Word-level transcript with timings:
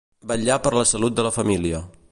Vetllar 0.31 0.57
per 0.63 0.71
la 0.77 0.87
salut 0.93 1.19
de 1.21 1.27
la 1.29 1.35
família. 1.39 1.87